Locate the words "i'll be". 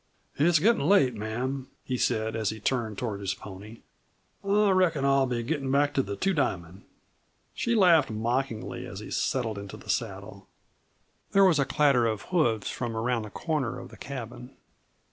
5.05-5.43